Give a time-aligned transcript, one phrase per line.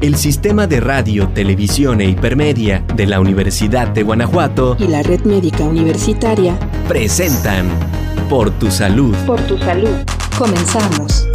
[0.00, 5.22] el Sistema de Radio, Televisión e Hipermedia de la Universidad de Guanajuato y la Red
[5.22, 7.68] Médica Universitaria presentan
[8.28, 9.16] Por tu Salud.
[9.26, 9.96] Por tu Salud.
[10.38, 11.26] Comenzamos.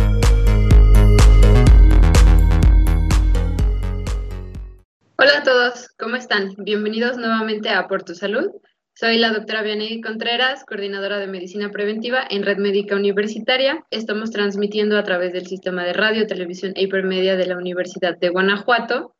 [5.17, 6.53] Hola a todos, ¿cómo están?
[6.57, 8.47] Bienvenidos nuevamente a Por tu Salud.
[8.95, 13.83] Soy la doctora Vianey Contreras, coordinadora de medicina preventiva en Red Médica Universitaria.
[13.89, 18.29] Estamos transmitiendo a través del sistema de radio, televisión e hipermedia de la Universidad de
[18.29, 19.15] Guanajuato.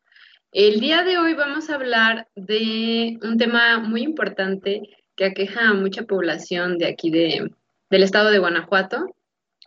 [0.52, 4.84] El día de hoy vamos a hablar de un tema muy importante
[5.16, 7.50] que aqueja a mucha población de aquí de,
[7.90, 9.16] del estado de Guanajuato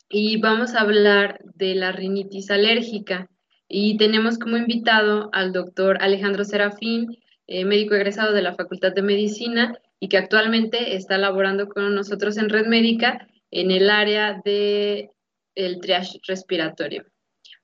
[0.08, 3.28] y vamos a hablar de la rinitis alérgica.
[3.68, 9.02] Y tenemos como invitado al doctor Alejandro Serafín, eh, médico egresado de la Facultad de
[9.02, 15.10] Medicina y que actualmente está laborando con nosotros en Red Médica en el área de
[15.54, 17.04] el triage respiratorio.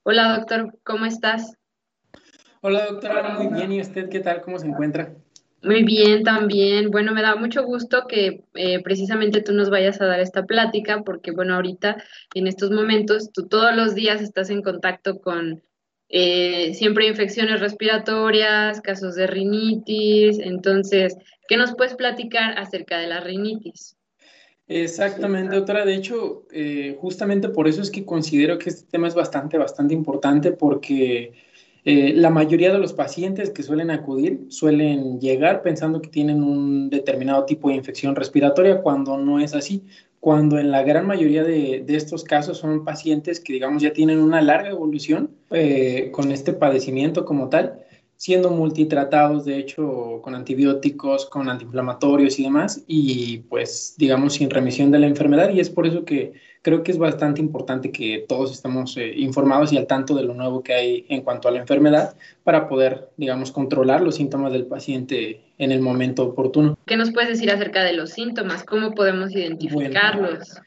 [0.02, 1.56] Hola, doctor, ¿cómo estás?
[2.60, 3.72] Hola, doctora, muy bien.
[3.72, 4.40] ¿Y usted qué tal?
[4.42, 5.14] ¿Cómo se encuentra?
[5.62, 6.90] Muy bien, también.
[6.90, 11.02] Bueno, me da mucho gusto que eh, precisamente tú nos vayas a dar esta plática,
[11.04, 12.02] porque bueno, ahorita
[12.34, 15.62] en estos momentos tú todos los días estás en contacto con
[16.12, 21.16] eh, siempre infecciones respiratorias, casos de rinitis, entonces
[21.52, 23.96] ¿Qué nos puedes platicar acerca de la rinitis?
[24.68, 25.84] Exactamente, doctora.
[25.84, 29.92] De hecho, eh, justamente por eso es que considero que este tema es bastante, bastante
[29.92, 31.34] importante porque
[31.84, 36.88] eh, la mayoría de los pacientes que suelen acudir suelen llegar pensando que tienen un
[36.88, 39.84] determinado tipo de infección respiratoria cuando no es así.
[40.22, 44.40] Cuando en la gran mayoría de, estos casos son pacientes que, digamos, ya tienen una
[44.40, 47.80] larga evolución eh, con este padecimiento como tal
[48.22, 54.92] siendo multitratados, de hecho, con antibióticos, con antiinflamatorios y demás, y pues, digamos, sin remisión
[54.92, 55.50] de la enfermedad.
[55.50, 59.72] Y es por eso que creo que es bastante importante que todos estemos eh, informados
[59.72, 63.10] y al tanto de lo nuevo que hay en cuanto a la enfermedad para poder,
[63.16, 66.78] digamos, controlar los síntomas del paciente en el momento oportuno.
[66.86, 68.62] ¿Qué nos puedes decir acerca de los síntomas?
[68.62, 70.60] ¿Cómo podemos identificarlos?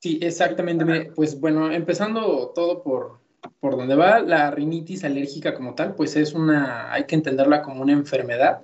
[0.00, 1.12] sí, exactamente.
[1.14, 3.25] Pues bueno, empezando todo por
[3.60, 7.82] por donde va la rinitis alérgica como tal, pues es una, hay que entenderla como
[7.82, 8.62] una enfermedad,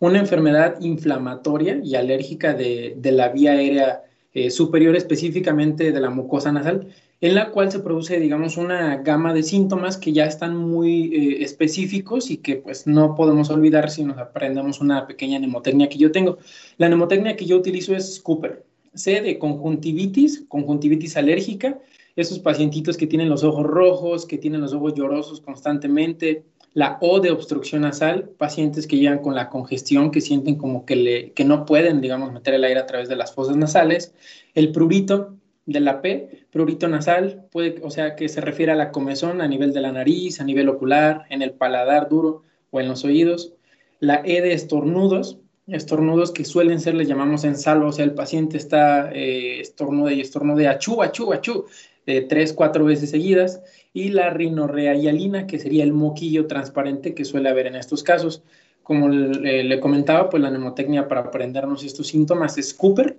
[0.00, 4.02] una enfermedad inflamatoria y alérgica de, la vía aérea
[4.32, 6.88] eh, superior, específicamente de la mucosa nasal,
[7.20, 11.42] en la cual se produce, digamos, una gama de síntomas que ya están muy eh,
[11.42, 16.12] específicos y que pues no podemos olvidar si nos aprendemos una pequeña mnemotecnia que yo
[16.12, 16.38] tengo.
[16.76, 21.78] La mnemotecnia que yo utilizo es Cooper, C de conjuntivitis, conjuntivitis alérgica,
[22.16, 26.44] esos pacientitos que tienen los ojos rojos, que tienen los ojos llorosos constantemente,
[26.74, 30.96] la O de obstrucción nasal, pacientes que llegan con la congestión, que sienten como que,
[30.96, 34.12] le, que no pueden, digamos, meter el aire a través de las fosas nasales,
[34.54, 38.90] el prurito de la P, prurito nasal, puede, o sea, que se refiere a la
[38.90, 42.88] comezón a nivel de la nariz, a nivel ocular, en el paladar duro o en
[42.88, 43.52] los oídos,
[44.00, 48.14] la E de estornudos, estornudos que suelen ser, le llamamos en salvo, o sea, el
[48.14, 51.64] paciente está eh, estornude y estornude achú, achú, achú,
[52.06, 57.24] de tres, cuatro veces seguidas, y la rinorrea hialina, que sería el moquillo transparente que
[57.24, 58.42] suele haber en estos casos.
[58.82, 63.16] Como le, comentaba, pues la nemotecnia para aprendernos estos síntomas es Cooper,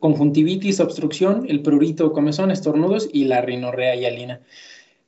[0.00, 4.40] conjuntivitis, obstrucción, el prurito, comezón, estornudos y la rinorrea hialina.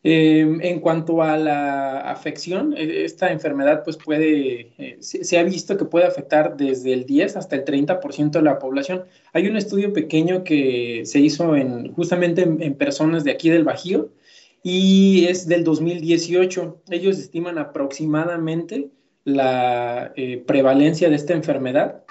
[0.04, 5.76] Em, en cuanto a la afección, e, esta enfermedad pues puede, eh, se, ha visto
[5.76, 9.04] que puede afectar desde el 10 hasta el 30% de la población.
[9.32, 14.10] Hay un estudio pequeño que se hizo en, justamente en, personas de aquí del Bajío
[14.62, 16.82] y es del 2018.
[16.91, 18.91] Ellos estiman aproximadamente
[19.25, 22.04] la eh, prevalencia de esta enfermedad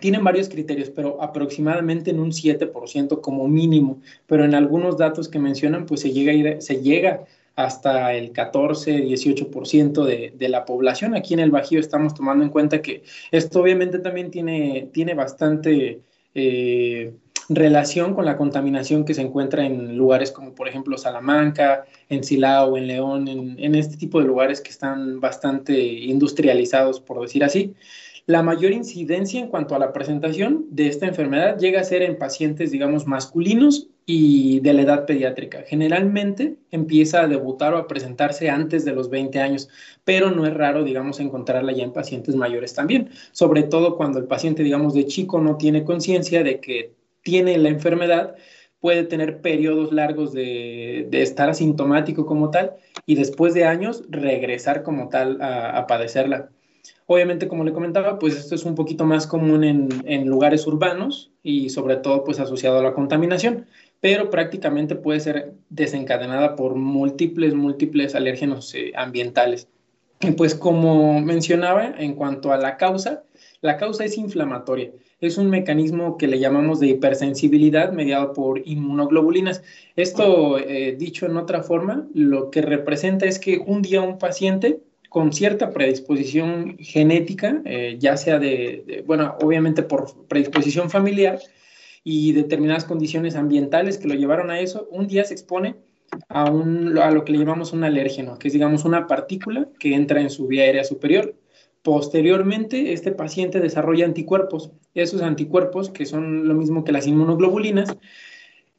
[0.00, 5.38] tienen varios criterios, pero aproximadamente en un 7% como mínimo, pero en algunos datos que
[5.38, 7.24] mencionan, pues se llega, se llega
[7.56, 11.14] hasta el 14, 18% de, de la población.
[11.14, 16.00] Aquí en el Bajío estamos tomando en cuenta que esto obviamente también tiene, tiene bastante
[16.34, 17.12] eh,
[17.48, 22.76] relación con la contaminación que se encuentra en lugares como por ejemplo Salamanca, en Silao,
[22.76, 27.74] en León, en, en este tipo de lugares que están bastante industrializados, por decir así.
[28.26, 32.18] La mayor incidencia en cuanto a la presentación de esta enfermedad llega a ser en
[32.18, 35.62] pacientes, digamos, masculinos y de la edad pediátrica.
[35.66, 39.68] Generalmente empieza a debutar o a presentarse antes de los 20 años,
[40.04, 44.26] pero no es raro, digamos, encontrarla ya en pacientes mayores también, sobre todo cuando el
[44.26, 48.34] paciente, digamos, de chico no tiene conciencia de que tiene la enfermedad,
[48.80, 52.76] puede tener periodos largos de, estar asintomático como tal
[53.06, 56.50] y después de años regresar como tal a, a padecerla.
[57.06, 61.70] Obviamente, como le comentaba, pues esto es un poquito más común en, lugares urbanos y
[61.70, 63.66] sobre todo pues asociado a la contaminación,
[64.00, 69.66] pero prácticamente puede ser desencadenada por múltiples, múltiples alérgenos eh, ambientales.
[70.36, 73.24] pues como mencionaba, en cuanto a la causa,
[73.60, 74.92] la causa es inflamatoria.
[75.20, 79.62] Es un mecanismo que le llamamos de hipersensibilidad mediado por inmunoglobulinas.
[79.96, 84.80] Esto, eh, dicho en otra forma, lo que representa es que un día un paciente
[85.10, 91.40] con cierta predisposición genética, eh, ya sea de, bueno, obviamente por predisposición familiar
[92.04, 95.74] y determinadas condiciones ambientales que lo llevaron a eso, un día se expone
[96.28, 99.94] a, un, a lo que le llamamos un alérgeno, que es, digamos, una partícula que
[99.94, 101.34] entra en su vía aérea superior.
[101.82, 104.70] Posteriormente, este paciente desarrolla anticuerpos.
[104.94, 107.96] Esos anticuerpos, que son lo mismo que las inmunoglobulinas,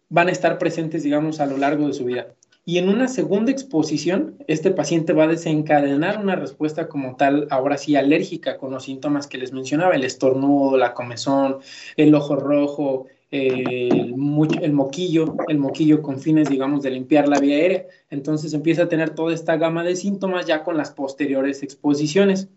[0.07, 2.35] van a estar presentes, digamos, a lo largo de su vida.
[2.63, 7.77] Y en una segunda exposición, este paciente va a desencadenar una respuesta como tal, ahora
[7.77, 11.57] sí alérgica, con los síntomas que les mencionaba, el estornudo, la comezón,
[11.97, 17.85] el ojo rojo, el, moquillo, el moquillo con fines, digamos, de limpiar la vía aérea.
[18.09, 22.49] Entonces empieza a tener toda esta gama de síntomas ya con las posteriores exposiciones.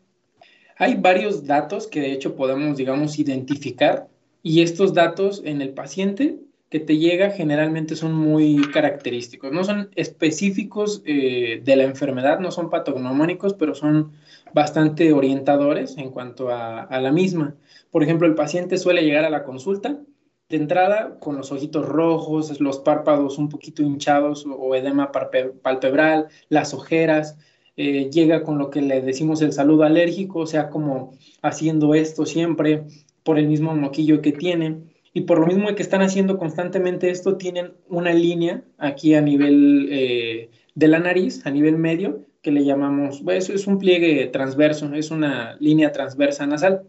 [0.77, 4.09] Hay varios datos que de hecho podemos, digamos, identificar
[4.43, 6.41] y estos datos en el paciente
[6.75, 9.53] que te llega generalmente son muy característicos.
[9.53, 14.11] No son específicos eh, de la enfermedad, no son patognomónicos, pero son
[14.53, 17.55] bastante orientadores en cuanto a, la misma.
[17.93, 20.01] Por ejemplo, el paciente suele llegar a la consulta
[20.49, 26.75] de entrada con los ojitos rojos, los párpados un poquito hinchados o edema palpebral, las
[26.75, 27.39] ojeras,
[27.77, 32.27] eh, llega con lo que le decimos el saludo alérgico, o sea, como haciendo esto
[32.27, 32.83] siempre
[33.23, 37.37] por el mismo moquillo que tiene y por lo mismo que están haciendo constantemente esto,
[37.37, 42.65] tienen una línea aquí a nivel eh, de la nariz, a nivel medio, que le
[42.65, 46.83] llamamos, eso es un pliegue transverso, es una línea transversa nasal.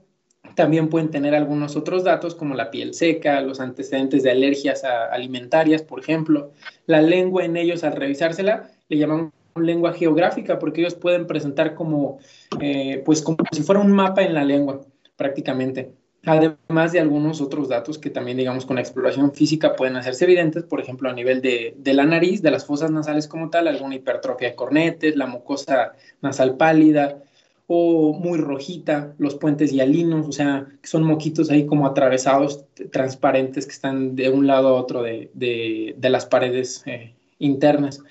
[0.55, 5.83] También pueden tener algunos otros datos como la piel seca, los antecedentes de alergias alimentarias,
[5.83, 6.51] por ejemplo.
[6.87, 12.17] La lengua en ellos, al revisársela, le llamamos lengua geográfica porque ellos pueden presentar como,
[12.59, 14.81] eh, pues como si fuera un mapa en la lengua,
[15.15, 15.93] prácticamente
[16.25, 20.63] además de algunos otros datos que también, digamos, con la exploración física pueden hacerse evidentes,
[20.63, 24.49] por ejemplo, a nivel de, la nariz, de las fosas nasales como tal, alguna hipertrofia
[24.49, 27.21] de cornetes, la mucosa nasal pálida
[27.67, 33.65] o muy rojita, los puentes hialinos, o sea, que son moquitos ahí como atravesados, transparentes,
[33.65, 38.01] que están de un lado a otro de, las paredes eh, internas.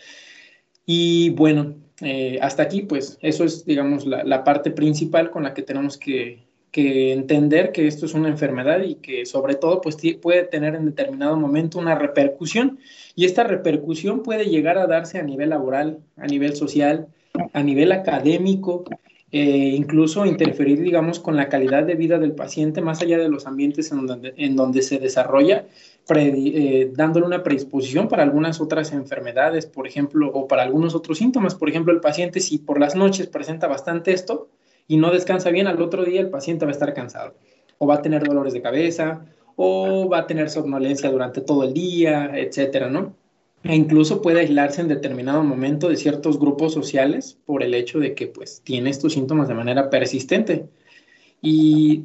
[0.87, 5.63] Y bueno, eh, hasta aquí, pues eso es, digamos, la parte principal con la que
[5.63, 10.43] tenemos que, que entender que esto es una enfermedad y que sobre todo pues puede
[10.43, 12.81] tener en determinado momento una repercusión
[13.15, 17.07] y esta repercusión puede llegar a darse a nivel laboral, a nivel social,
[17.53, 18.83] a nivel académico,
[19.31, 23.47] eh, incluso interferir, digamos, con la calidad de vida del paciente más allá de los
[23.47, 25.67] ambientes en donde, en donde se desarrolla,
[26.13, 31.55] eh, dándole una predisposición para algunas otras enfermedades, por ejemplo, o para algunos otros síntomas.
[31.55, 34.49] Por ejemplo, el paciente si por las noches presenta bastante esto,
[34.87, 37.35] y no descansa bien, al otro día el paciente va a estar cansado
[37.79, 39.27] o va a tener dolores de cabeza
[39.57, 43.15] o va a tener somnolencia durante todo el día, etcétera, ¿no?
[43.63, 48.15] E incluso puede aislarse en determinado momento de ciertos grupos sociales por el hecho de
[48.15, 50.67] que pues tiene estos síntomas de manera persistente.
[51.41, 52.05] Y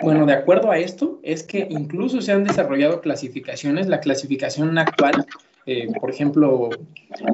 [0.00, 3.88] bueno, de acuerdo a esto, es que incluso se han desarrollado clasificaciones.
[3.88, 5.26] La clasificación actual,
[5.66, 6.70] eh, por ejemplo,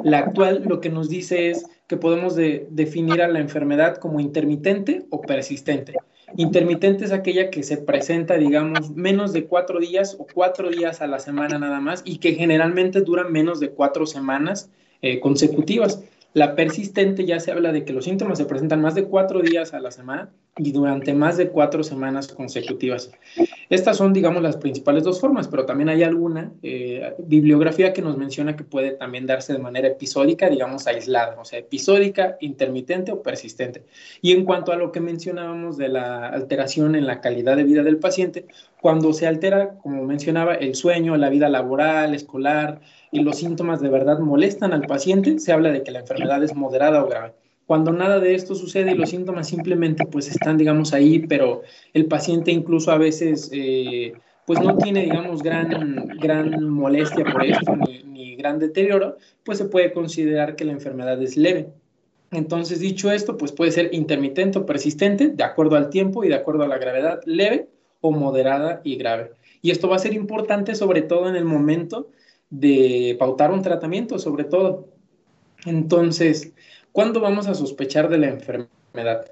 [0.04, 5.06] la actual lo que nos dice es que podemos definir a la enfermedad como intermitente
[5.10, 5.94] o persistente.
[6.36, 11.06] Intermitente es aquella que se presenta, digamos, menos de cuatro días o cuatro días a
[11.06, 16.04] la semana nada más y que generalmente dura menos de cuatro semanas eh, consecutivas.
[16.34, 19.72] La persistente ya se habla de que los síntomas se presentan más de cuatro días
[19.72, 23.10] a la semana y durante más de cuatro semanas consecutivas.
[23.70, 28.16] Estas son, digamos, las principales dos formas, pero también hay alguna eh, bibliografía que nos
[28.16, 33.22] menciona que puede también darse de manera episódica, digamos, aislada, o sea, episódica, intermitente o
[33.22, 33.84] persistente.
[34.22, 37.82] Y en cuanto a lo que mencionábamos de la alteración en la calidad de vida
[37.82, 38.46] del paciente,
[38.80, 43.88] cuando se altera, como mencionaba, el sueño, la vida laboral, escolar, y los síntomas de
[43.88, 47.32] verdad molestan al paciente, se habla de que la enfermedad es moderada o grave.
[47.68, 51.60] Cuando nada de esto sucede y los síntomas simplemente pues están, digamos, ahí, pero
[51.92, 54.14] el paciente incluso a veces eh,
[54.46, 59.66] pues no tiene, digamos, gran, gran molestia por esto ni, ni gran deterioro, pues se
[59.66, 61.68] puede considerar que la enfermedad es leve.
[62.30, 66.36] Entonces, dicho esto, pues puede ser intermitente o persistente, de acuerdo al tiempo y de
[66.36, 67.68] acuerdo a la gravedad, leve
[68.00, 69.32] o moderada y grave.
[69.60, 72.08] Y esto va a ser importante sobre todo en el momento
[72.48, 74.88] de pautar un tratamiento, sobre todo.
[75.66, 76.54] Entonces,
[76.98, 79.30] ¿cuándo vamos a sospechar de la enfermedad?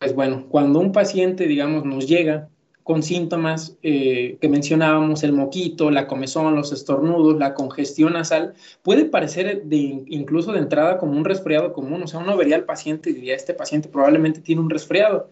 [0.00, 2.48] Pues bueno, cuando un paciente, digamos, nos llega
[2.82, 9.04] con síntomas eh, que mencionábamos, el moquito, la comezón, los estornudos, la congestión nasal, puede
[9.04, 12.02] parecer incluso de entrada como un resfriado común.
[12.02, 15.30] O sea, uno vería al paciente y diría, este paciente probablemente tiene un resfriado.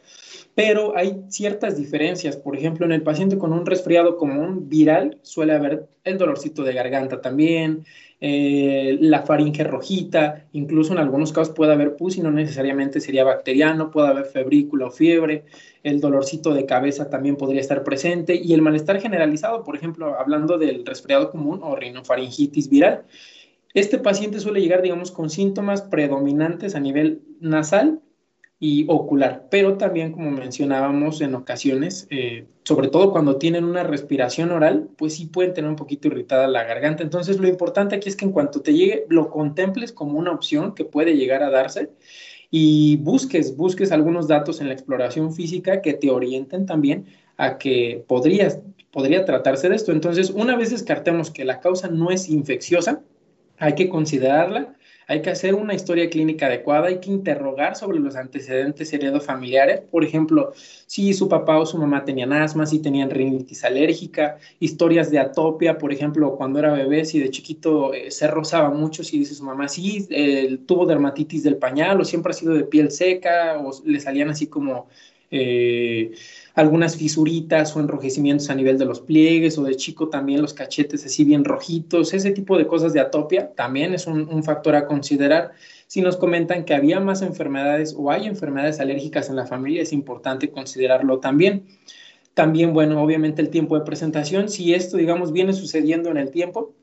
[0.54, 2.36] Pero hay ciertas diferencias.
[2.36, 6.74] Por ejemplo, en el paciente con un resfriado común viral suele haber el dolorcito de
[6.74, 7.84] garganta también,
[8.20, 13.24] eh, la faringe rojita, incluso en algunos casos puede haber pus y no necesariamente sería
[13.24, 15.44] bacteriano, puede haber febrícula o fiebre,
[15.82, 20.58] el dolorcito de cabeza también podría estar presente y el malestar generalizado, por ejemplo, hablando
[20.58, 23.04] del resfriado común o rinofaringitis viral.
[23.74, 28.02] Este paciente suele llegar, digamos, con síntomas predominantes a nivel nasal
[28.64, 34.52] y ocular, pero también, como mencionábamos en ocasiones, eh, sobre todo cuando tienen una respiración
[34.52, 37.02] oral, pues sí pueden tener un poquito irritada la garganta.
[37.02, 40.76] Entonces, lo importante aquí es que en cuanto te llegue, lo contemples como una opción
[40.76, 41.90] que puede llegar a darse
[42.52, 47.06] y busques, busques algunos datos en la exploración física que te orienten también
[47.38, 48.60] a que podrías,
[48.92, 49.90] podría tratarse de esto.
[49.90, 53.02] Entonces, una vez descartemos que la causa no es infecciosa,
[53.58, 58.16] hay que considerarla hay que hacer una historia clínica adecuada, hay que interrogar sobre los
[58.16, 60.52] antecedentes heredofamiliares, por ejemplo,
[60.86, 65.78] si su papá o su mamá tenían asma, si tenían rinitis alérgica, historias de atopia,
[65.78, 69.44] por ejemplo, cuando era bebé, si de chiquito eh, se rozaba mucho, si dice su
[69.44, 70.06] mamá, si
[70.66, 74.46] tuvo dermatitis del pañal o siempre ha sido de piel seca o le salían así
[74.46, 74.88] como...
[75.34, 76.12] Eh,
[76.54, 81.06] algunas fisuritas o enrojecimientos a nivel de los pliegues o de chico también los cachetes
[81.06, 85.52] así bien rojitos, ese tipo de cosas de atopia también es un, factor a considerar.
[85.86, 89.94] Si nos comentan que había más enfermedades o hay enfermedades alérgicas en la familia, es
[89.94, 91.64] importante considerarlo también.
[92.34, 96.74] También, bueno, obviamente el tiempo de presentación, si esto, digamos, viene sucediendo en el tiempo,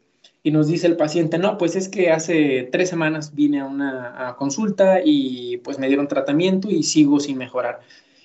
[0.42, 4.36] y nos dice el paciente, no, pues es que hace tres semanas vine a una
[4.38, 7.82] consulta y pues me dieron tratamiento y sigo sin mejorar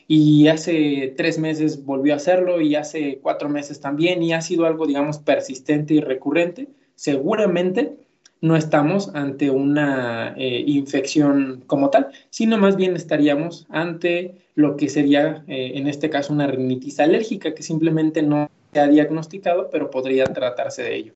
[0.07, 4.67] y hace tres meses volvió a hacerlo y hace cuatro meses también y ha sido
[4.67, 7.97] algo, digamos, persistente y recurrente, seguramente
[8.41, 14.91] no estamos ante una eh, infección como tal, sino más bien estaríamos ante lo que
[14.91, 19.91] sería, eh, en este caso, una rinitis alérgica que simplemente no se ha diagnosticado, pero
[19.91, 21.15] podría tratarse de ello.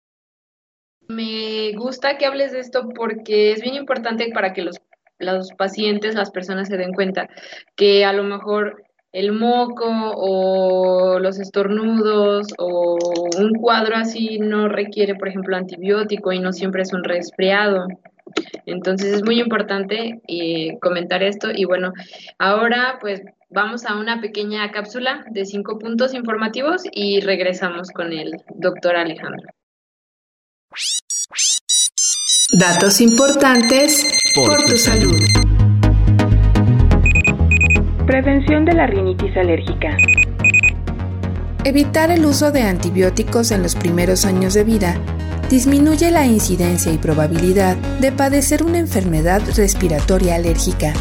[1.08, 4.80] Me gusta que hables de esto porque es bien importante para que los
[5.18, 7.28] los pacientes, las personas se den cuenta
[7.76, 12.98] que a lo mejor el moco o los estornudos o
[13.38, 17.86] un cuadro así no requiere, por ejemplo, antibiótico y no siempre es un resfriado.
[18.66, 21.92] Entonces es muy importante eh, comentar esto y bueno,
[22.38, 28.36] ahora pues vamos a una pequeña cápsula de cinco puntos informativos y regresamos con el
[28.54, 29.48] doctor Alejandro.
[32.50, 35.20] Datos importantes por, tu salud.
[38.06, 39.94] Prevención de la rinitis alérgica.
[41.64, 44.96] Evitar el uso de antibióticos en los primeros años de vida
[45.50, 50.94] disminuye la incidencia y probabilidad de padecer una enfermedad respiratoria alérgica.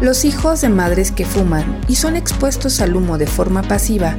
[0.00, 4.16] Los hijos de madres que fuman y son expuestos al humo de forma pasiva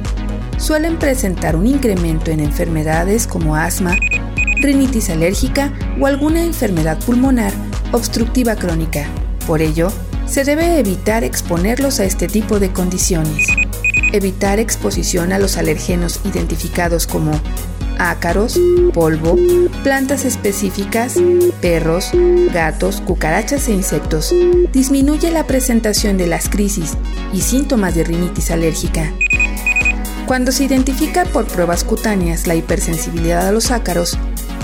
[0.58, 3.96] suelen presentar un incremento en enfermedades como asma,
[4.60, 7.52] rinitis alérgica o alguna enfermedad pulmonar
[7.92, 9.06] obstructiva crónica.
[9.46, 9.90] Por ello,
[10.26, 13.46] se debe evitar exponerlos a este tipo de condiciones.
[14.12, 17.32] Evitar exposición a los alergenos identificados como
[17.98, 18.58] ácaros,
[18.92, 19.36] polvo,
[19.82, 21.14] plantas específicas,
[21.60, 22.10] perros,
[22.52, 24.34] gatos, cucarachas e insectos.
[24.72, 26.92] Disminuye la presentación de las crisis
[27.32, 29.12] y síntomas de rinitis alérgica.
[30.26, 34.18] Cuando se identifica por pruebas cutáneas la hipersensibilidad a los ácaros,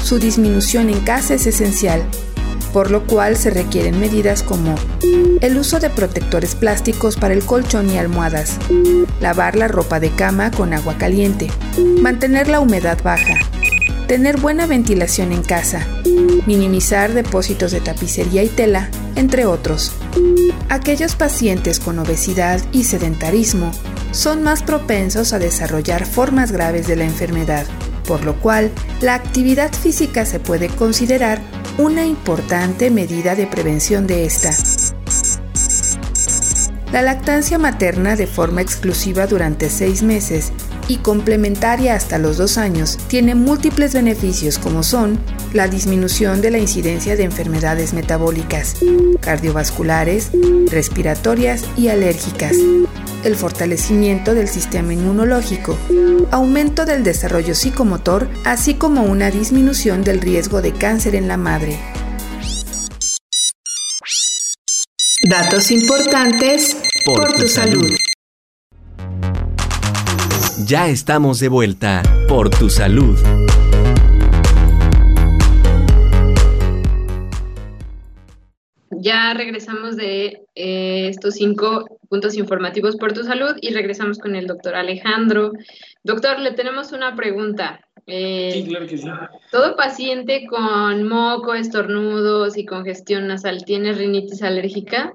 [0.05, 2.03] su disminución en casa es esencial,
[2.75, 4.75] por lo cual se requieren medidas como
[5.41, 8.59] el uso de protectores plásticos para el colchón y almohadas,
[9.21, 11.51] lavar la ropa de cama con agua caliente,
[12.03, 13.39] mantener la humedad baja,
[14.07, 15.87] tener buena ventilación en casa,
[16.45, 19.93] minimizar depósitos de tapicería y tela, entre otros.
[20.69, 23.73] Aquellos pacientes con obesidad y sedentarismo
[24.11, 27.67] son más propensos a desarrollar formas graves de la enfermedad
[28.07, 28.71] por lo cual
[29.01, 31.41] la actividad física se puede considerar
[31.79, 34.55] una importante medida de prevención de esta.
[36.93, 40.53] La lactancia materna de forma exclusiva durante seis meses
[40.87, 45.19] y complementaria hasta los dos años tiene múltiples beneficios como son
[45.53, 48.77] la disminución de la incidencia de enfermedades metabólicas,
[49.21, 50.31] cardiovasculares,
[50.71, 52.57] respiratorias y alérgicas,
[53.25, 55.77] el fortalecimiento del sistema inmunológico,
[56.31, 61.79] aumento del desarrollo psicomotor, así como una disminución del riesgo de cáncer en la madre.
[65.29, 66.77] Datos importantes
[67.07, 67.91] por, tu salud.
[70.67, 73.19] Ya estamos de vuelta por tu salud.
[79.05, 84.47] Ya regresamos de eh, estos cinco puntos informativos por tu salud y regresamos con el
[84.47, 85.53] doctor Alejandro.
[86.05, 87.87] Doctor, le tenemos una pregunta.
[88.07, 89.07] Eh, sí, claro que sí.
[89.53, 95.13] ¿Todo paciente con moco, estornudos y congestión nasal tiene rinitis alérgica?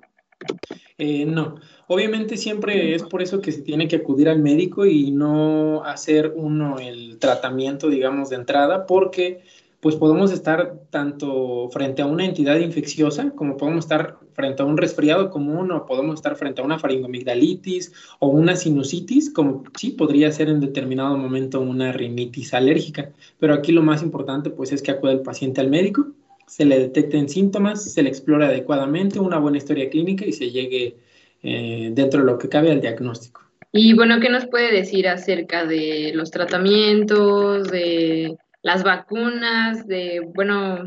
[0.99, 1.55] Eh, no,
[1.87, 6.33] obviamente siempre es por eso que se tiene que acudir al médico y no hacer
[6.35, 9.41] uno el tratamiento, digamos, de entrada, porque
[9.81, 14.77] pues podemos estar tanto frente a una entidad infecciosa como podemos estar frente a un
[14.77, 20.31] resfriado común o podemos estar frente a una faringomigdalitis o una sinusitis, como sí podría
[20.31, 23.11] ser en determinado momento una rinitis alérgica.
[23.39, 26.07] Pero aquí lo más importante pues es que acude el paciente al médico,
[26.45, 30.97] se le detecten síntomas, se le explore adecuadamente, una buena historia clínica y se llegue
[31.41, 33.41] eh, dentro de lo que cabe al diagnóstico.
[33.71, 40.83] Y bueno, ¿qué nos puede decir acerca de los tratamientos, de las vacunas, de, bueno,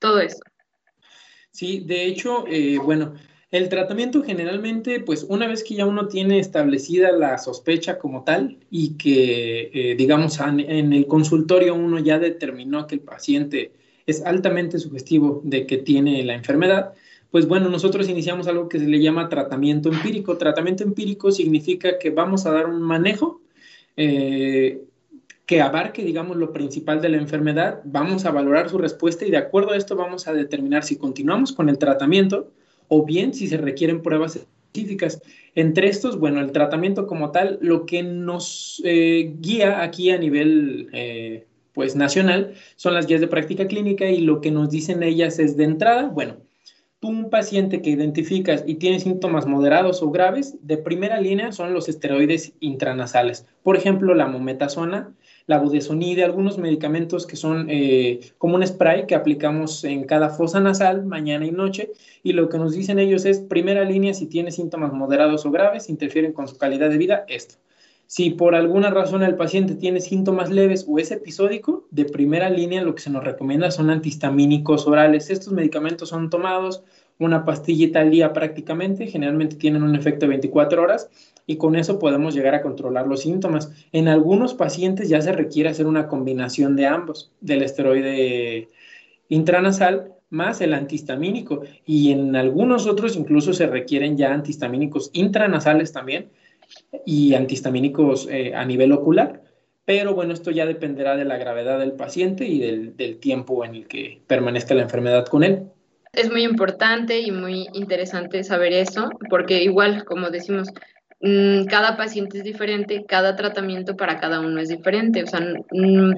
[0.00, 0.40] todo eso.
[1.50, 3.14] Sí, de hecho, eh, bueno,
[3.50, 8.58] el tratamiento generalmente, pues una vez que ya uno tiene establecida la sospecha como tal
[8.70, 13.72] y que, eh, digamos, en el consultorio uno ya determinó que el paciente
[14.06, 16.94] es altamente sugestivo de que tiene la enfermedad,
[17.32, 20.36] pues bueno, nosotros iniciamos algo que se le llama tratamiento empírico.
[20.36, 23.40] Tratamiento empírico significa que vamos a dar un manejo
[23.96, 24.82] eh,
[25.52, 29.36] que abarque, digamos, lo principal de la enfermedad, vamos a valorar su respuesta y de
[29.36, 32.50] acuerdo a esto vamos a determinar si continuamos con el tratamiento
[32.88, 35.20] o bien si se requieren pruebas específicas.
[35.54, 40.88] Entre estos, bueno, el tratamiento como tal, lo que nos eh, guía aquí a nivel,
[40.94, 41.44] eh,
[41.74, 45.58] pues, nacional son las guías de práctica clínica y lo que nos dicen ellas es
[45.58, 46.38] de entrada, bueno,
[47.02, 51.74] tú un paciente que identificas y tiene síntomas moderados o graves, de primera línea son
[51.74, 53.44] los esteroides intranasales.
[53.64, 55.12] Por ejemplo, la mometasona,
[55.46, 60.60] la budesonide, algunos medicamentos que son eh, como un spray que aplicamos en cada fosa
[60.60, 61.90] nasal mañana y noche.
[62.22, 65.88] Y lo que nos dicen ellos es, primera línea, si tiene síntomas moderados o graves,
[65.88, 67.56] interfieren con su calidad de vida, esto.
[68.06, 72.82] Si por alguna razón el paciente tiene síntomas leves o es episódico, de primera línea
[72.82, 75.30] lo que se nos recomienda son antihistamínicos orales.
[75.30, 76.82] Estos medicamentos son tomados
[77.18, 81.08] una pastillita al día prácticamente, generalmente tienen un efecto de 24 horas
[81.46, 83.72] y con eso podemos llegar a controlar los síntomas.
[83.92, 88.68] En algunos pacientes ya se requiere hacer una combinación de ambos, del esteroide
[89.28, 96.30] intranasal más el antihistamínico y en algunos otros incluso se requieren ya antihistamínicos intranasales también
[97.04, 99.42] y antihistamínicos eh, a nivel ocular.
[99.84, 103.74] Pero bueno, esto ya dependerá de la gravedad del paciente y del, del tiempo en
[103.74, 105.64] el que permanezca la enfermedad con él.
[106.12, 110.68] Es muy importante y muy interesante saber eso, porque igual, como decimos,
[111.68, 115.40] cada paciente es diferente, cada tratamiento para cada uno es diferente, o sea,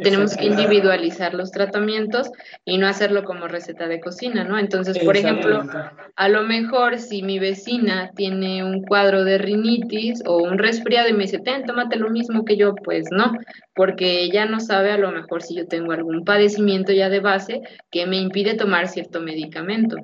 [0.03, 2.31] tenemos que individualizar los tratamientos
[2.65, 4.59] y no hacerlo como receta de cocina, ¿no?
[4.59, 5.63] Entonces, por ejemplo,
[6.17, 11.13] a lo mejor si mi vecina tiene un cuadro de rinitis o un resfriado y
[11.13, 13.33] me dice, ten, tómate lo mismo que yo, pues no,
[13.75, 17.61] porque ella no sabe a lo mejor si yo tengo algún padecimiento ya de base
[17.91, 19.97] que me impide tomar cierto medicamento.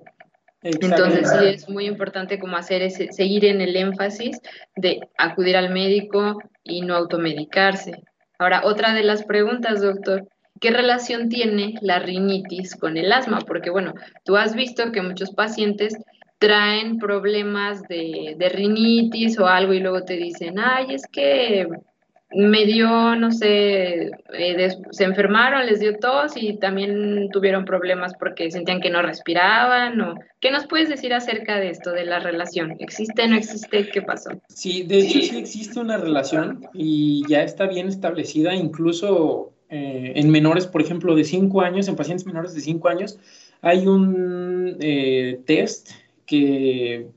[0.62, 4.38] Entonces sí es muy importante como hacer ese, seguir en el énfasis
[4.77, 8.03] de acudir al médico y no automedicarse.
[8.38, 10.29] Ahora, otra de las preguntas, doctor,
[10.61, 13.40] ¿qué relación tiene la rinitis con el asma?
[13.46, 13.94] Porque bueno,
[14.25, 15.96] tú has visto que muchos pacientes
[16.38, 21.68] traen problemas de, de rinitis o algo y luego te dicen, ay, es que
[22.33, 28.51] me dio, no sé, eh, se enfermaron, les dio tos y también tuvieron problemas porque
[28.51, 30.01] sentían que no respiraban.
[30.01, 32.77] O, ¿Qué nos puedes decir acerca de esto, de la relación?
[32.79, 33.88] ¿Existe, no existe?
[33.88, 34.31] ¿Qué pasó?
[34.49, 40.31] Sí, de hecho sí existe una relación y ya está bien establecida, incluso eh, en
[40.31, 43.19] menores, por ejemplo, de 5 años, en pacientes menores de 5 años,
[43.61, 45.90] hay un eh, test
[46.27, 47.09] que,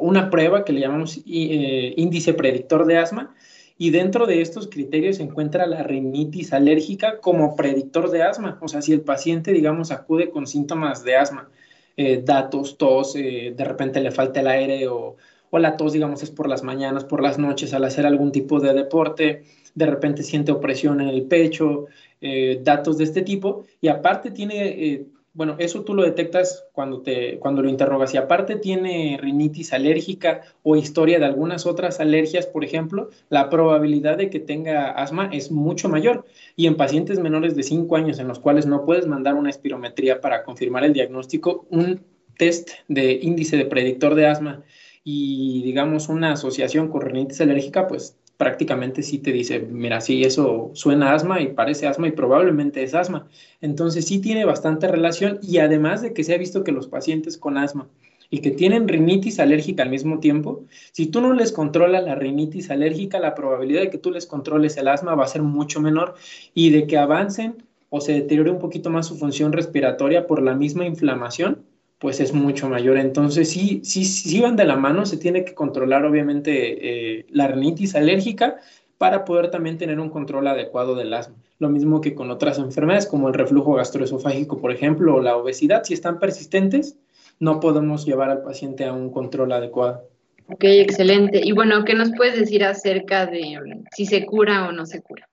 [0.00, 3.32] una prueba que le llamamos índice predictor de asma,
[3.78, 8.58] y dentro de estos criterios se encuentra la rinitis alérgica como predictor de asma.
[8.62, 11.50] O sea, si el paciente, digamos, acude con síntomas de asma,
[11.96, 15.16] eh, datos, tos, eh, de repente le falta el aire o,
[15.50, 18.60] o la tos, digamos, es por las mañanas, por las noches, al hacer algún tipo
[18.60, 21.86] de deporte, de repente siente opresión en el pecho,
[22.20, 27.38] eh, datos de este tipo, y aparte tiene bueno, eso tú lo detectas cuando, te,
[27.38, 28.10] cuando lo interrogas.
[28.10, 34.16] Si aparte tiene rinitis alérgica o historia de algunas otras alergias, por ejemplo, la probabilidad
[34.16, 36.24] de que tenga asma es mucho mayor.
[36.56, 40.22] Y en pacientes menores de 5 años en los cuales no puedes mandar una espirometría
[40.22, 42.00] para confirmar el diagnóstico, un
[42.38, 44.62] test de índice de predictor de asma
[45.04, 50.70] y digamos una asociación con rinitis alérgica, pues prácticamente sí te dice, mira, sí, eso
[50.74, 53.28] suena asma y parece asma y probablemente es asma.
[53.60, 57.38] Entonces sí tiene bastante relación y además de que se ha visto que los pacientes
[57.38, 57.88] con asma
[58.28, 62.70] y que tienen rinitis alérgica al mismo tiempo, si tú no les controlas la rinitis
[62.70, 66.14] alérgica, la probabilidad de que tú les controles el asma va a ser mucho menor
[66.52, 70.54] y de que avancen o se deteriore un poquito más su función respiratoria por la
[70.54, 71.64] misma inflamación,
[71.98, 72.98] pues es mucho mayor.
[72.98, 77.48] Entonces, sí, sí, sí van de la mano, se tiene que controlar obviamente eh, la
[77.48, 78.56] rinitis alérgica
[78.98, 81.36] para poder también tener un control adecuado del asma.
[81.58, 85.84] Lo mismo que con otras enfermedades como el reflujo gastroesofágico, por ejemplo, o la obesidad,
[85.84, 86.98] si están persistentes,
[87.38, 90.08] no podemos llevar al paciente a un control adecuado.
[90.48, 91.40] Ok, excelente.
[91.42, 95.02] Y bueno, ¿qué nos puedes decir acerca de um, si se cura o no se
[95.02, 95.28] cura?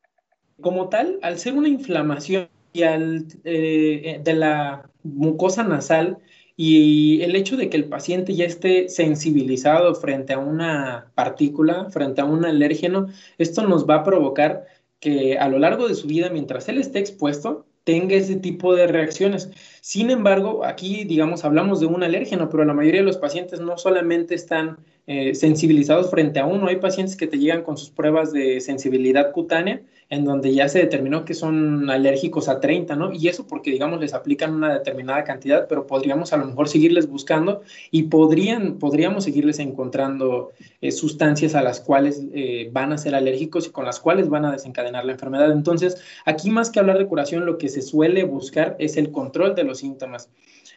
[0.59, 6.17] Como tal, al ser una inflamación y al, eh, de la mucosa nasal
[6.65, 12.21] y el hecho de que el paciente ya esté sensibilizado frente a una partícula, frente
[12.21, 14.65] a un alérgeno, esto nos va a provocar
[15.01, 18.87] que a lo largo de su vida, mientras él esté expuesto, tenga ese tipo de
[18.87, 19.49] reacciones.
[19.81, 23.77] Sin embargo, aquí, digamos, hablamos de un alérgeno, pero la mayoría de los pacientes no
[23.77, 28.31] solamente están eh, sensibilizados frente a uno, hay pacientes que te llegan con sus pruebas
[28.31, 29.81] de sensibilidad cutánea
[30.13, 33.11] en donde ya se determinó que son alérgicos a 30, ¿no?
[33.11, 37.09] Y eso porque, digamos, les aplican una determinada cantidad, pero podríamos a lo mejor seguirles
[37.09, 43.15] buscando y podrían, podríamos seguirles encontrando eh, sustancias a las cuales eh, van a ser
[43.15, 45.51] alérgicos y con las cuales van a desencadenar la enfermedad.
[45.51, 49.55] Entonces, aquí más que hablar de curación, lo que se suele buscar es el control
[49.55, 50.29] de los síntomas.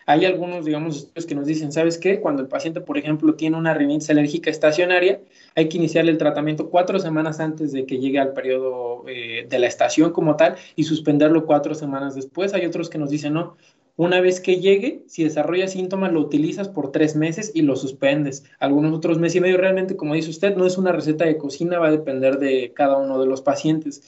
[0.07, 2.21] Hay algunos, digamos, estudios que nos dicen, ¿sabes qué?
[2.21, 5.21] Cuando el paciente, por ejemplo, tiene una rinitis alérgica estacionaria,
[5.55, 9.59] hay que iniciar el tratamiento cuatro semanas antes de que llegue al periodo eh, de
[9.59, 12.55] la estación como tal y suspenderlo cuatro semanas después.
[12.55, 13.57] Hay otros que nos dicen, no,
[13.99, 18.45] una vez que llegue, si desarrolla síntomas, lo utilizas por tres meses y lo suspendes.
[18.59, 21.79] Algunos otros meses y medio, realmente, como dice usted, no es una receta de cocina,
[21.79, 24.03] va a depender de cada uno de los pacientes.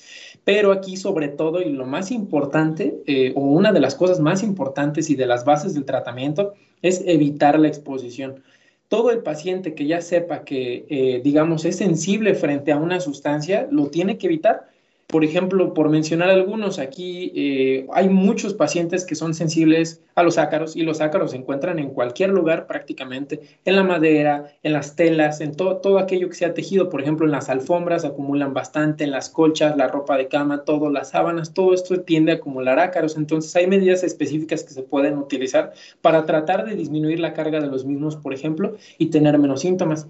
[0.44, 4.42] Pero aquí, sobre todo, y lo más importante, eh, o una de las cosas más
[4.42, 8.42] importantes y de las bases del tratamiento, es evitar la exposición.
[8.88, 13.66] Todo el paciente que ya sepa que, eh, digamos, es sensible frente a una sustancia,
[13.70, 14.68] lo tiene que evitar
[15.09, 20.37] por ejemplo, por mencionar algunos, aquí eh, hay muchos pacientes que son sensibles a los
[20.37, 24.97] ácaros y los ácaros se encuentran en cualquier lugar prácticamente, en la madera, en las
[24.97, 29.05] telas, en todo, todo aquello que sea tejido, por ejemplo, en las alfombras acumulan bastante,
[29.05, 32.79] en las colchas, la ropa de cama, todo, las sábanas, todo esto tiende a acumular
[32.79, 33.16] ácaros.
[33.16, 37.68] Entonces hay medidas específicas que se pueden utilizar para tratar de disminuir la carga de
[37.68, 40.07] los mismos, por ejemplo, y tener menos síntomas.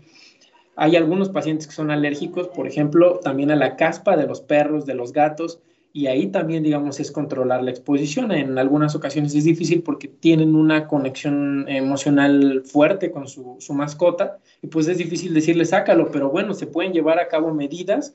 [0.80, 4.86] Hay algunos pacientes que son alérgicos, por ejemplo, también a la caspa de los perros,
[4.86, 5.58] de los gatos,
[5.92, 8.30] y ahí también, digamos, es controlar la exposición.
[8.30, 14.68] En algunas ocasiones es difícil porque tienen una conexión emocional fuerte con su, mascota y
[14.68, 18.14] pues es difícil decirle sácalo, pero bueno, se pueden llevar a cabo medidas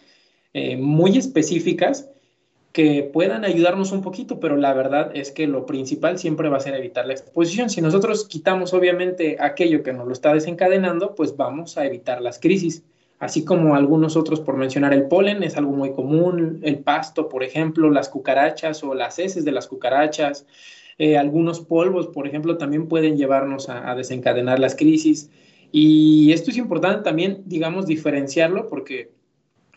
[0.53, 2.07] eh, muy específicas
[2.73, 6.59] que puedan ayudarnos un poquito, pero la verdad es que lo principal siempre va a
[6.59, 7.69] ser evitar la exposición.
[7.69, 12.39] Si nosotros quitamos obviamente aquello que nos lo está desencadenando, pues vamos a evitar las
[12.39, 12.83] crisis.
[13.19, 17.43] Así como algunos otros, por mencionar el polen, es algo muy común, el pasto, por
[17.43, 20.47] ejemplo, las cucarachas o las heces de las cucarachas,
[20.97, 25.29] eh, algunos polvos, por ejemplo, también pueden llevarnos a, desencadenar las crisis.
[25.71, 29.11] Y esto es importante también, digamos, diferenciarlo porque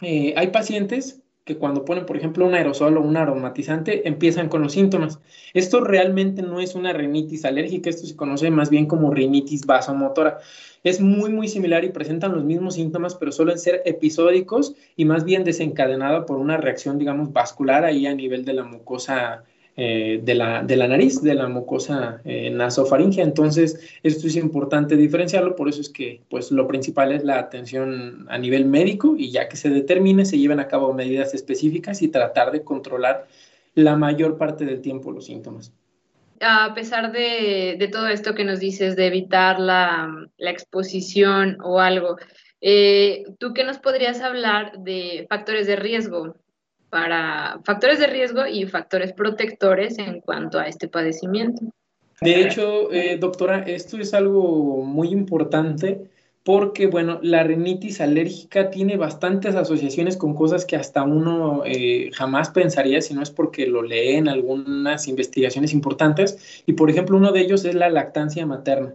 [0.00, 4.62] eh, hay pacientes que cuando ponen, por ejemplo, un aerosol o un aromatizante, empiezan con
[4.62, 5.20] los síntomas.
[5.54, 10.38] Esto realmente no es una rinitis alérgica, esto se conoce más bien como rinitis vasomotora.
[10.82, 15.24] Es muy, muy similar y presentan los mismos síntomas, pero suelen ser episódicos y más
[15.24, 19.44] bien desencadenada por una reacción, digamos, vascular ahí a nivel de la mucosa
[19.78, 22.50] eh, de, la, de, la, nariz, de la mucosa eh.
[22.50, 28.26] Entonces, esto es importante diferenciarlo, por eso es que pues, lo principal es la atención
[28.30, 32.08] a nivel médico y ya que se determine, se lleven a cabo medidas específicas y
[32.08, 33.26] tratar de controlar
[33.74, 35.72] la mayor parte del tiempo los síntomas.
[36.40, 40.08] A pesar de, de todo esto que nos dices, de evitar la,
[40.38, 42.16] la exposición o algo,
[42.62, 46.36] eh, ¿tú qué nos podrías hablar de factores de riesgo
[46.90, 51.62] para factores de riesgo y factores protectores en cuanto a este padecimiento.
[52.20, 56.08] De hecho, eh, doctora, esto es algo muy importante
[56.46, 62.50] porque, bueno, la rinitis alérgica tiene bastantes asociaciones con cosas que hasta uno eh, jamás
[62.50, 66.62] pensaría si no es porque lo lee en algunas investigaciones importantes.
[66.64, 68.94] Y, por ejemplo, uno de ellos es la lactancia materna.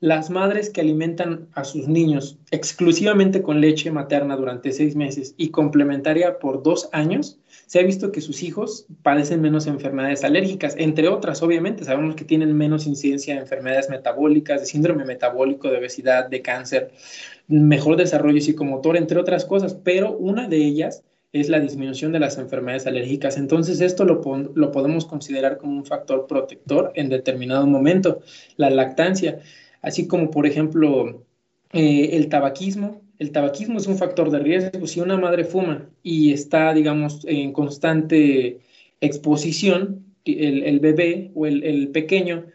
[0.00, 5.48] Las madres que alimentan a sus niños exclusivamente con leche materna durante seis meses y
[5.48, 11.08] complementaria por dos años, se ha visto que sus hijos padecen menos enfermedades alérgicas, entre
[11.08, 16.28] otras, obviamente, sabemos que tienen menos incidencia de enfermedades metabólicas, de síndrome metabólico, de obesidad,
[16.28, 16.92] de cáncer,
[17.48, 22.38] mejor desarrollo psicomotor, entre otras cosas, pero una de ellas es la disminución de las
[22.38, 23.36] enfermedades alérgicas.
[23.36, 24.22] Entonces, esto lo,
[24.54, 28.20] lo podemos considerar como un factor protector en determinado momento,
[28.56, 29.40] la lactancia
[29.82, 31.24] así como por ejemplo
[31.72, 33.02] eh, el tabaquismo.
[33.18, 34.86] El tabaquismo es un factor de riesgo.
[34.86, 38.60] Si una madre fuma y está, digamos, en constante
[39.00, 42.46] exposición, el, bebé o el, el, pequeño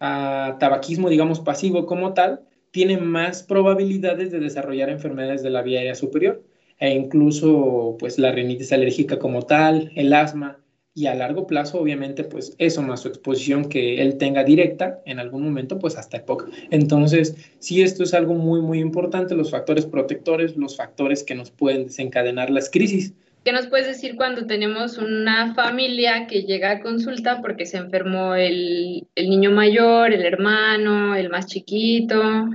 [0.00, 5.78] a tabaquismo, digamos, pasivo como tal, tiene más probabilidades de desarrollar enfermedades de la vía
[5.80, 6.42] aérea superior
[6.78, 10.60] e incluso pues la rinitis alérgica como tal, el asma,
[10.98, 15.20] y a largo plazo, obviamente, pues eso más su exposición que él tenga directa en
[15.20, 16.46] algún momento, pues hasta época.
[16.70, 21.52] Entonces, sí, esto es algo muy, muy importante, los factores protectores, los factores que nos
[21.52, 23.14] pueden desencadenar las crisis.
[23.44, 28.34] ¿Qué nos puedes decir cuando tenemos una familia que llega a consulta porque se enfermó
[28.34, 32.48] el, el niño mayor, el hermano, el más chiquito?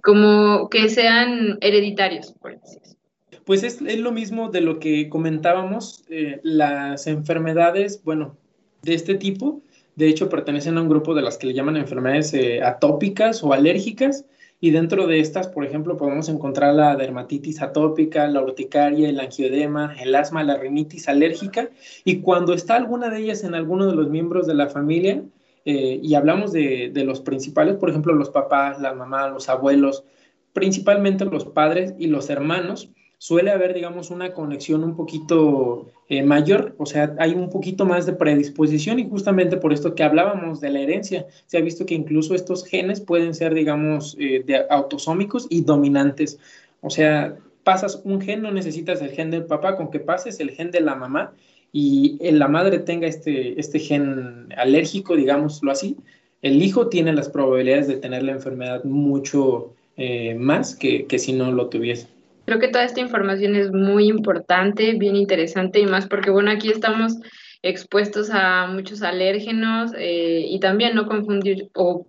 [0.00, 3.01] Como que sean hereditarios, por decirlo
[3.44, 8.36] pues es, lo mismo de lo que comentábamos, eh, las enfermedades, bueno,
[8.82, 9.62] de este tipo,
[9.96, 13.52] de hecho pertenecen a un grupo de las que le llaman enfermedades eh, atópicas o
[13.52, 14.24] alérgicas,
[14.60, 19.96] y dentro de estas, por ejemplo, podemos encontrar la dermatitis atópica, la urticaria, el angioedema,
[20.00, 21.68] el asma, la rinitis alérgica,
[22.04, 25.22] y cuando está alguna de ellas en alguno de los miembros de la familia,
[25.64, 30.04] eh, y hablamos de, de los principales, por ejemplo, los papás, la mamá, los abuelos,
[30.52, 32.90] principalmente los padres y los hermanos,
[33.22, 38.04] suele haber, digamos, una conexión un poquito eh, mayor, o sea, hay un poquito más
[38.04, 41.94] de predisposición y justamente por esto que hablábamos de la herencia, se ha visto que
[41.94, 46.40] incluso estos genes pueden ser, digamos, eh, de autosómicos y dominantes,
[46.80, 50.50] o sea, pasas un gen, no necesitas el gen del papá, con que pases el
[50.50, 51.32] gen de la mamá
[51.70, 55.96] y la madre tenga este, este gen alérgico, digámoslo así,
[56.42, 61.32] el hijo tiene las probabilidades de tener la enfermedad mucho eh, más que, que si
[61.32, 62.11] no lo tuviese.
[62.44, 66.70] Creo que toda esta información es muy importante, bien interesante y más porque, bueno, aquí
[66.70, 67.16] estamos
[67.62, 72.06] expuestos a muchos alérgenos eh, y también no confundir o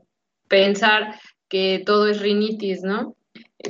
[0.48, 3.16] pensar que todo es rinitis, ¿no?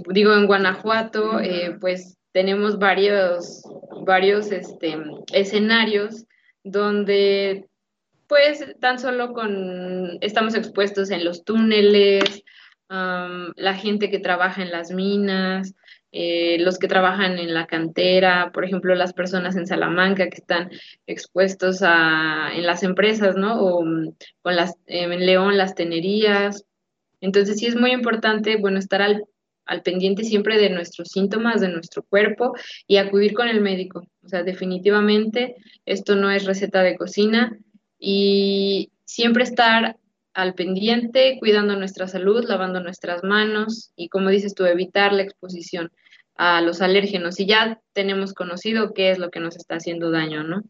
[0.10, 3.64] Digo, en Guanajuato, eh, pues tenemos varios,
[4.06, 4.98] varios este,
[5.34, 6.26] escenarios
[6.64, 7.68] donde
[8.28, 12.44] pues tan solo con estamos expuestos en los túneles,
[12.90, 15.74] la gente que trabaja en las minas,
[16.16, 20.70] eh, los que trabajan en la cantera, por ejemplo, las personas en Salamanca que están
[21.08, 23.60] expuestos a, en las empresas, ¿no?
[23.60, 26.66] O mm, con las, en León, las tenerías.
[27.20, 29.26] Entonces sí es muy importante, bueno, estar al,
[29.66, 32.54] al pendiente siempre de nuestros síntomas, de nuestro cuerpo
[32.86, 34.06] y acudir con el médico.
[34.24, 35.56] O sea, definitivamente
[35.88, 37.58] esto no es receta de cocina
[37.98, 39.98] y siempre estar
[40.36, 45.92] al pendiente, cuidando nuestra salud, lavando nuestras manos y, como dices tú, evitar la exposición
[46.36, 50.44] a los alérgenos y ya tenemos conocido qué es lo que nos está haciendo daño,
[50.44, 50.64] ¿no?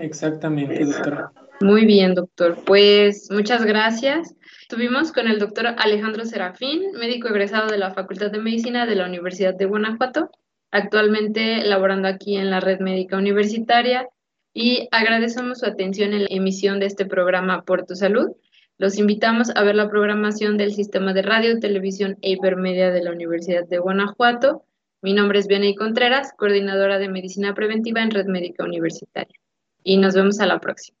[0.00, 1.30] Exactamente, doctora.
[1.60, 2.58] Muy bien, doctor.
[2.66, 4.34] Pues muchas gracias.
[4.60, 9.06] Estuvimos con el doctor Alejandro Serafín, médico egresado de la Facultad de Medicina de la
[9.06, 10.30] Universidad de Guanajuato,
[10.72, 14.08] actualmente laborando aquí en la red médica universitaria
[14.52, 18.30] y agradecemos su atención en la emisión de este programa Por tu Salud.
[18.78, 23.12] Los invitamos a ver la programación del Sistema de Radio, Televisión e Hipermedia de la
[23.12, 24.64] Universidad de Guanajuato
[25.04, 29.38] mi nombre es Vianey Contreras, coordinadora de Medicina Preventiva en Red Médica Universitaria.
[29.82, 30.96] Y nos vemos a la próxima.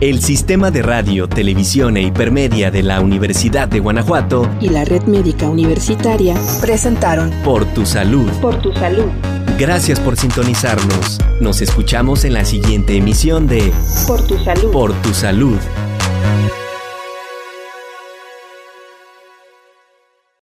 [0.00, 5.02] El Sistema de Radio, Televisión e Hipermedia de la Universidad de Guanajuato y la Red
[5.02, 8.30] Médica Universitaria presentaron Por tu salud.
[8.40, 9.10] Por tu salud.
[9.58, 11.18] Gracias por sintonizarnos.
[11.42, 13.74] Nos escuchamos en la siguiente emisión de
[14.06, 14.72] Por tu salud.
[14.72, 15.58] Por tu salud.